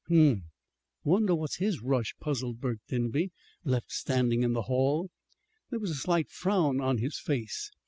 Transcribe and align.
"Hm 0.07 0.29
m! 0.31 0.45
Wonder 1.03 1.35
what's 1.35 1.57
his 1.57 1.79
rush," 1.81 2.15
puzzled 2.19 2.59
Burke 2.59 2.79
Denby, 2.87 3.31
left 3.63 3.91
standing 3.91 4.41
in 4.41 4.53
the 4.53 4.63
hall. 4.63 5.11
There 5.69 5.79
was 5.79 5.91
a 5.91 5.93
slight 5.93 6.31
frown 6.31 6.81
on 6.81 6.97
his 6.97 7.19
face. 7.19 7.69